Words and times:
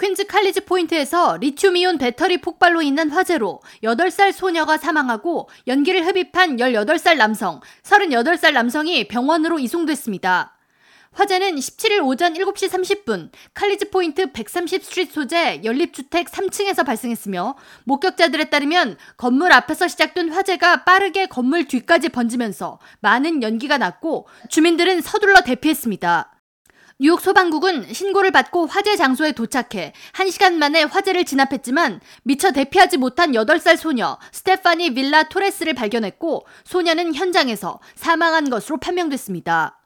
퀸즈 0.00 0.26
칼리지 0.26 0.60
포인트에서 0.60 1.38
리튬이온 1.38 1.98
배터리 1.98 2.40
폭발로 2.40 2.82
인한 2.82 3.10
화재로 3.10 3.60
8살 3.82 4.32
소녀가 4.32 4.78
사망하고 4.78 5.48
연기를 5.66 6.06
흡입한 6.06 6.58
18살 6.58 7.16
남성, 7.16 7.60
38살 7.82 8.52
남성이 8.52 9.08
병원으로 9.08 9.58
이송됐습니다. 9.58 10.54
화재는 11.10 11.56
17일 11.56 12.04
오전 12.04 12.34
7시 12.34 12.68
30분 12.68 13.30
칼리지 13.54 13.90
포인트 13.90 14.30
130 14.30 14.84
스트리트 14.84 15.12
소재 15.12 15.62
연립주택 15.64 16.30
3층에서 16.30 16.86
발생했으며 16.86 17.56
목격자들에 17.82 18.50
따르면 18.50 18.98
건물 19.16 19.52
앞에서 19.52 19.88
시작된 19.88 20.30
화재가 20.30 20.84
빠르게 20.84 21.26
건물 21.26 21.64
뒤까지 21.64 22.10
번지면서 22.10 22.78
많은 23.00 23.42
연기가 23.42 23.78
났고 23.78 24.28
주민들은 24.48 25.00
서둘러 25.00 25.40
대피했습니다. 25.40 26.37
뉴욕 27.00 27.20
소방국은 27.20 27.92
신고를 27.92 28.32
받고 28.32 28.66
화재 28.66 28.96
장소에 28.96 29.30
도착해 29.30 29.92
1시간 30.14 30.54
만에 30.54 30.82
화재를 30.82 31.24
진압했지만 31.24 32.00
미처 32.24 32.50
대피하지 32.50 32.96
못한 32.96 33.30
8살 33.30 33.76
소녀 33.76 34.18
스테파니 34.32 34.94
빌라 34.94 35.22
토레스를 35.22 35.74
발견했고 35.74 36.44
소녀는 36.64 37.14
현장에서 37.14 37.78
사망한 37.94 38.50
것으로 38.50 38.78
판명됐습니다. 38.78 39.78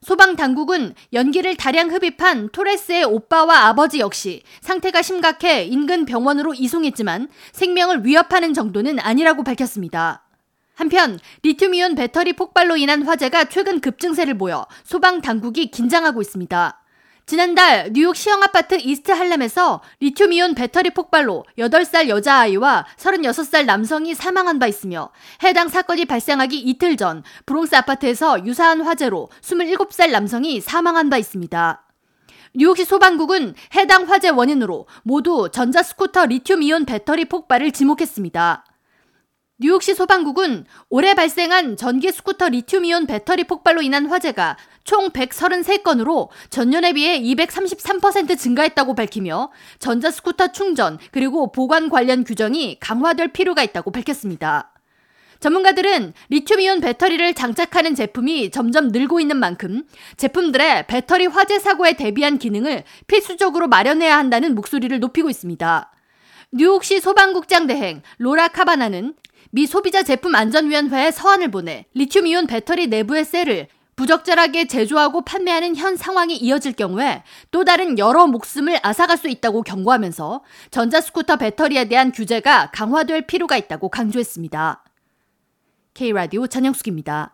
소방 0.00 0.36
당국은 0.36 0.94
연기를 1.12 1.56
다량 1.56 1.90
흡입한 1.90 2.48
토레스의 2.48 3.04
오빠와 3.04 3.66
아버지 3.66 3.98
역시 3.98 4.42
상태가 4.62 5.02
심각해 5.02 5.64
인근 5.64 6.06
병원으로 6.06 6.54
이송했지만 6.54 7.28
생명을 7.52 8.06
위협하는 8.06 8.54
정도는 8.54 8.98
아니라고 8.98 9.44
밝혔습니다. 9.44 10.25
한편 10.76 11.18
리튬이온 11.42 11.94
배터리 11.94 12.34
폭발로 12.34 12.76
인한 12.76 13.02
화재가 13.02 13.46
최근 13.46 13.80
급증세를 13.80 14.36
보여 14.36 14.66
소방 14.84 15.22
당국이 15.22 15.70
긴장하고 15.70 16.20
있습니다. 16.20 16.82
지난달 17.24 17.90
뉴욕 17.92 18.14
시영 18.14 18.42
아파트 18.42 18.76
이스트 18.76 19.10
할렘에서 19.10 19.80
리튬이온 20.00 20.54
배터리 20.54 20.90
폭발로 20.90 21.44
8살 21.58 22.08
여자아이와 22.08 22.86
36살 22.98 23.64
남성이 23.64 24.14
사망한 24.14 24.58
바 24.58 24.66
있으며 24.66 25.10
해당 25.42 25.68
사건이 25.68 26.04
발생하기 26.04 26.58
이틀 26.58 26.96
전 26.96 27.24
브롱스 27.46 27.74
아파트에서 27.74 28.44
유사한 28.44 28.82
화재로 28.82 29.30
27살 29.40 30.10
남성이 30.10 30.60
사망한 30.60 31.08
바 31.08 31.16
있습니다. 31.16 31.82
뉴욕시 32.54 32.84
소방국은 32.84 33.54
해당 33.74 34.04
화재 34.04 34.28
원인으로 34.28 34.86
모두 35.02 35.48
전자스쿠터 35.50 36.26
리튬이온 36.26 36.84
배터리 36.84 37.24
폭발을 37.24 37.72
지목했습니다. 37.72 38.64
뉴욕시 39.58 39.94
소방국은 39.94 40.66
올해 40.90 41.14
발생한 41.14 41.78
전기 41.78 42.12
스쿠터 42.12 42.50
리튬이온 42.50 43.06
배터리 43.06 43.44
폭발로 43.44 43.80
인한 43.80 44.04
화재가 44.04 44.58
총 44.84 45.08
133건으로 45.08 46.28
전년에 46.50 46.92
비해 46.92 47.18
233% 47.22 48.38
증가했다고 48.38 48.94
밝히며 48.94 49.50
전자 49.78 50.10
스쿠터 50.10 50.52
충전 50.52 50.98
그리고 51.10 51.50
보관 51.52 51.88
관련 51.88 52.22
규정이 52.22 52.80
강화될 52.80 53.28
필요가 53.28 53.62
있다고 53.62 53.92
밝혔습니다. 53.92 54.74
전문가들은 55.40 56.12
리튬이온 56.28 56.82
배터리를 56.82 57.32
장착하는 57.32 57.94
제품이 57.94 58.50
점점 58.50 58.88
늘고 58.88 59.20
있는 59.20 59.38
만큼 59.38 59.84
제품들의 60.18 60.86
배터리 60.86 61.24
화재 61.24 61.58
사고에 61.58 61.94
대비한 61.94 62.36
기능을 62.36 62.84
필수적으로 63.06 63.68
마련해야 63.68 64.18
한다는 64.18 64.54
목소리를 64.54 65.00
높이고 65.00 65.30
있습니다. 65.30 65.92
뉴욕시 66.52 67.00
소방국장 67.00 67.66
대행 67.66 68.02
로라 68.18 68.48
카바나는 68.48 69.14
미 69.50 69.66
소비자 69.66 70.02
제품 70.02 70.34
안전위원회에 70.34 71.10
서한을 71.10 71.50
보내 71.50 71.86
리튬이온 71.94 72.46
배터리 72.46 72.86
내부의 72.88 73.24
셀을 73.24 73.68
부적절하게 73.96 74.66
제조하고 74.66 75.22
판매하는 75.22 75.74
현 75.74 75.96
상황이 75.96 76.36
이어질 76.36 76.74
경우에 76.74 77.22
또 77.50 77.64
다른 77.64 77.98
여러 77.98 78.26
목숨을 78.26 78.78
앗아갈 78.82 79.16
수 79.16 79.28
있다고 79.28 79.62
경고하면서 79.62 80.44
전자스쿠터 80.70 81.36
배터리에 81.36 81.86
대한 81.88 82.12
규제가 82.12 82.70
강화될 82.72 83.26
필요가 83.26 83.56
있다고 83.56 83.88
강조했습니다. 83.88 84.84
K라디오 85.94 86.46
전영숙입니다. 86.46 87.32